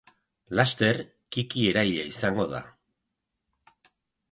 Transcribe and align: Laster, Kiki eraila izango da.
Laster, 0.59 0.99
Kiki 1.35 1.67
eraila 1.73 2.07
izango 2.15 2.49
da. 2.55 2.65